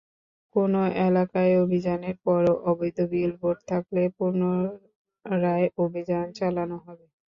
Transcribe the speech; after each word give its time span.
কোনো 0.55 0.79
এলাকায় 1.01 1.53
অভিযানের 1.63 2.15
পরেও 2.25 2.55
অবৈধ 2.69 2.97
বিলবোর্ড 3.11 3.59
থাকলে 3.69 4.01
পুনরায় 4.17 5.67
অভিযান 5.83 6.25
চালানো 6.37 6.77
হবে। 6.85 7.05